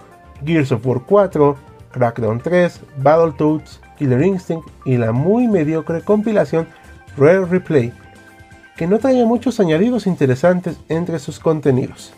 Gears 0.46 0.72
of 0.72 0.88
War 0.88 1.02
4, 1.06 1.58
Crackdown 1.92 2.40
3, 2.40 2.80
Battletoads, 3.00 3.82
Killer 3.98 4.22
Instinct 4.22 4.66
y 4.86 4.96
la 4.96 5.12
muy 5.12 5.50
mediocre 5.50 6.02
compilación 6.02 6.66
Rare 7.18 7.44
Replay, 7.44 7.92
que 8.78 8.88
no 8.88 9.00
traía 9.00 9.26
muchos 9.26 9.60
añadidos 9.60 10.08
interesantes 10.08 10.80
entre 10.88 11.20
sus 11.20 11.40
contenidos. 11.40 12.14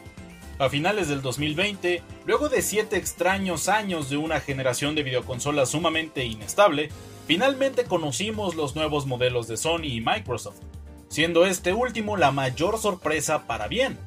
A 0.60 0.70
finales 0.70 1.08
del 1.08 1.24
2020, 1.24 2.04
luego 2.26 2.48
de 2.48 2.62
7 2.62 2.96
extraños 2.96 3.70
años 3.70 4.10
de 4.10 4.18
una 4.18 4.40
generación 4.40 4.94
de 4.94 5.02
videoconsolas 5.02 5.70
sumamente 5.70 6.26
inestable, 6.26 6.90
finalmente 7.26 7.86
conocimos 7.86 8.56
los 8.56 8.76
nuevos 8.76 9.08
modelos 9.08 9.48
de 9.48 9.58
Sony 9.58 9.86
y 9.86 10.02
Microsoft, 10.02 10.60
siendo 11.10 11.48
este 11.48 11.74
último 11.74 12.18
la 12.18 12.32
mayor 12.32 12.78
sorpresa 12.78 13.48
para 13.48 13.68
bien, 13.68 13.98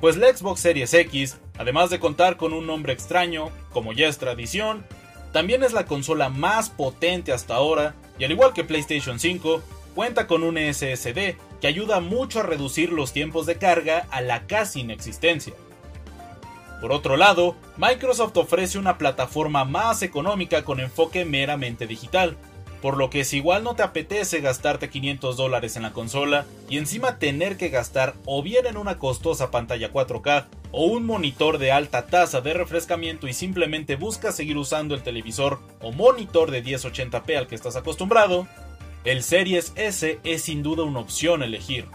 pues 0.00 0.16
la 0.16 0.34
Xbox 0.34 0.60
Series 0.60 0.94
X, 0.94 1.38
además 1.58 1.90
de 1.90 1.98
contar 1.98 2.36
con 2.36 2.52
un 2.52 2.66
nombre 2.66 2.92
extraño, 2.92 3.50
como 3.72 3.92
ya 3.92 4.06
es 4.06 4.18
tradición, 4.18 4.86
también 5.32 5.64
es 5.64 5.72
la 5.72 5.86
consola 5.86 6.28
más 6.28 6.70
potente 6.70 7.32
hasta 7.32 7.56
ahora, 7.56 7.96
y 8.16 8.24
al 8.24 8.30
igual 8.30 8.52
que 8.52 8.62
PlayStation 8.62 9.18
5, 9.18 9.60
cuenta 9.96 10.28
con 10.28 10.44
un 10.44 10.56
SSD 10.56 11.34
que 11.60 11.66
ayuda 11.66 11.98
mucho 12.00 12.40
a 12.40 12.44
reducir 12.44 12.92
los 12.92 13.12
tiempos 13.12 13.44
de 13.46 13.56
carga 13.56 14.06
a 14.10 14.20
la 14.20 14.46
casi 14.46 14.80
inexistencia. 14.80 15.54
Por 16.80 16.92
otro 16.92 17.16
lado, 17.16 17.56
Microsoft 17.76 18.36
ofrece 18.36 18.78
una 18.78 18.98
plataforma 18.98 19.64
más 19.64 20.02
económica 20.02 20.62
con 20.62 20.80
enfoque 20.80 21.24
meramente 21.24 21.86
digital, 21.86 22.36
por 22.82 22.98
lo 22.98 23.08
que 23.10 23.24
si 23.24 23.38
igual 23.38 23.64
no 23.64 23.74
te 23.74 23.82
apetece 23.82 24.40
gastarte 24.40 24.90
500 24.90 25.36
dólares 25.36 25.76
en 25.76 25.82
la 25.82 25.92
consola 25.92 26.44
y 26.68 26.78
encima 26.78 27.18
tener 27.18 27.56
que 27.56 27.70
gastar 27.70 28.14
o 28.26 28.42
bien 28.42 28.66
en 28.66 28.76
una 28.76 28.98
costosa 28.98 29.50
pantalla 29.50 29.92
4K 29.92 30.46
o 30.72 30.84
un 30.84 31.06
monitor 31.06 31.58
de 31.58 31.72
alta 31.72 32.06
tasa 32.06 32.42
de 32.42 32.52
refrescamiento 32.52 33.26
y 33.26 33.32
simplemente 33.32 33.96
buscas 33.96 34.36
seguir 34.36 34.58
usando 34.58 34.94
el 34.94 35.02
televisor 35.02 35.58
o 35.80 35.92
monitor 35.92 36.50
de 36.50 36.62
1080p 36.62 37.36
al 37.36 37.46
que 37.46 37.54
estás 37.54 37.76
acostumbrado, 37.76 38.46
el 39.04 39.22
Series 39.22 39.72
S 39.76 40.20
es 40.22 40.42
sin 40.42 40.62
duda 40.62 40.82
una 40.82 41.00
opción 41.00 41.42
a 41.42 41.46
elegir. 41.46 41.86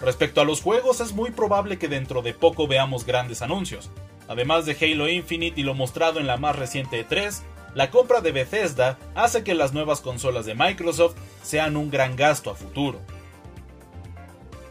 Respecto 0.00 0.40
a 0.40 0.44
los 0.44 0.60
juegos, 0.60 1.00
es 1.00 1.12
muy 1.12 1.30
probable 1.30 1.78
que 1.78 1.88
dentro 1.88 2.22
de 2.22 2.34
poco 2.34 2.66
veamos 2.66 3.06
grandes 3.06 3.42
anuncios. 3.42 3.90
Además 4.28 4.66
de 4.66 4.76
Halo 4.80 5.08
Infinite 5.08 5.60
y 5.60 5.64
lo 5.64 5.74
mostrado 5.74 6.20
en 6.20 6.26
la 6.26 6.36
más 6.36 6.56
reciente 6.56 7.06
E3, 7.06 7.42
la 7.74 7.90
compra 7.90 8.20
de 8.20 8.32
Bethesda 8.32 8.98
hace 9.14 9.44
que 9.44 9.54
las 9.54 9.72
nuevas 9.72 10.00
consolas 10.00 10.46
de 10.46 10.54
Microsoft 10.54 11.16
sean 11.42 11.76
un 11.76 11.90
gran 11.90 12.16
gasto 12.16 12.50
a 12.50 12.54
futuro. 12.54 13.00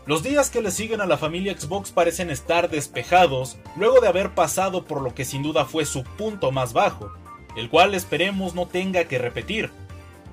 Los 0.06 0.22
días 0.22 0.52
que 0.52 0.62
le 0.62 0.70
siguen 0.70 1.02
a 1.02 1.08
la 1.08 1.18
familia 1.18 1.58
Xbox 1.58 1.92
parecen 1.92 2.30
estar 2.30 2.70
despejados 2.70 3.58
luego 3.76 4.02
de 4.02 4.08
haber 4.08 4.36
pasado 4.36 4.86
por 4.86 5.02
lo 5.02 5.16
que 5.16 5.26
sin 5.26 5.42
duda 5.42 5.66
fue 5.66 5.86
su 5.86 6.04
punto 6.04 6.52
más 6.52 6.74
bajo, 6.74 7.12
el 7.56 7.70
cual 7.70 7.96
esperemos 7.96 8.54
no 8.54 8.68
tenga 8.68 9.06
que 9.06 9.18
repetir, 9.18 9.72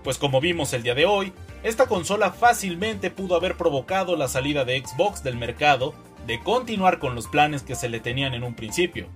pues 0.04 0.18
como 0.18 0.40
vimos 0.40 0.72
el 0.74 0.82
día 0.82 0.94
de 0.94 1.06
hoy, 1.06 1.32
esta 1.62 1.86
consola 1.86 2.32
fácilmente 2.32 3.10
pudo 3.10 3.36
haber 3.36 3.56
provocado 3.56 4.16
la 4.16 4.28
salida 4.28 4.64
de 4.64 4.82
Xbox 4.84 5.22
del 5.22 5.36
mercado 5.36 5.94
de 6.26 6.40
continuar 6.40 6.98
con 6.98 7.14
los 7.14 7.28
planes 7.28 7.62
que 7.62 7.74
se 7.74 7.88
le 7.88 8.00
tenían 8.00 8.34
en 8.34 8.44
un 8.44 8.54
principio, 8.54 9.08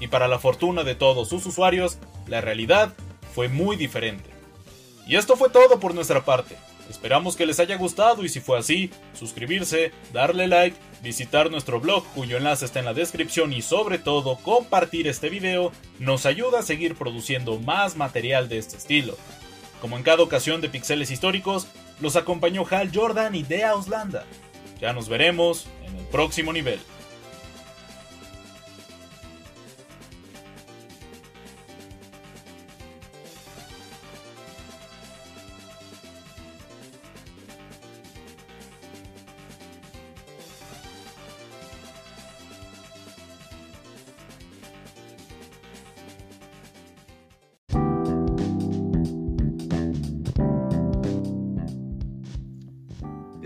y 0.00 0.08
para 0.08 0.28
la 0.28 0.38
fortuna 0.38 0.84
de 0.84 0.94
todos 0.94 1.28
sus 1.28 1.46
usuarios, 1.46 1.98
la 2.26 2.40
realidad 2.40 2.92
fue 3.34 3.48
muy 3.48 3.76
diferente. 3.76 4.30
Y 5.06 5.16
esto 5.16 5.36
fue 5.36 5.50
todo 5.50 5.80
por 5.80 5.94
nuestra 5.94 6.24
parte. 6.24 6.56
Esperamos 6.90 7.36
que 7.36 7.46
les 7.46 7.60
haya 7.60 7.76
gustado 7.76 8.24
y 8.24 8.28
si 8.28 8.40
fue 8.40 8.58
así, 8.58 8.90
suscribirse, 9.14 9.92
darle 10.12 10.48
like, 10.48 10.76
visitar 11.02 11.50
nuestro 11.50 11.80
blog 11.80 12.04
cuyo 12.14 12.36
enlace 12.36 12.66
está 12.66 12.78
en 12.78 12.84
la 12.84 12.94
descripción 12.94 13.52
y 13.52 13.62
sobre 13.62 13.98
todo 13.98 14.36
compartir 14.36 15.08
este 15.08 15.30
video 15.30 15.72
nos 15.98 16.26
ayuda 16.26 16.58
a 16.58 16.62
seguir 16.62 16.94
produciendo 16.94 17.58
más 17.58 17.96
material 17.96 18.48
de 18.48 18.58
este 18.58 18.76
estilo. 18.76 19.16
Como 19.84 19.98
en 19.98 20.02
cada 20.02 20.22
ocasión 20.22 20.62
de 20.62 20.70
Pixeles 20.70 21.10
Históricos, 21.10 21.66
los 22.00 22.16
acompañó 22.16 22.64
Hal 22.70 22.90
Jordan 22.90 23.34
y 23.34 23.42
Dea 23.42 23.72
Auslanda. 23.72 24.24
Ya 24.80 24.94
nos 24.94 25.10
veremos 25.10 25.66
en 25.86 25.98
el 25.98 26.06
próximo 26.06 26.54
nivel. 26.54 26.80